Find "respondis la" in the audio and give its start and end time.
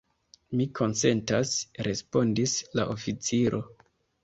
1.89-2.89